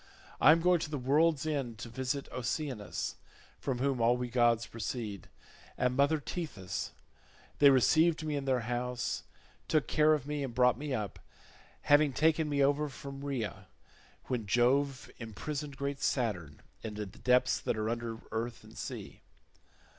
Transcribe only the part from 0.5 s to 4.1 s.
am going to the world's end to visit Oceanus (from whom